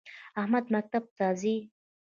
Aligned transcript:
احمد 0.41 0.65
مکتب 0.73 1.03
ته 1.17 1.25
ځی 1.39 1.55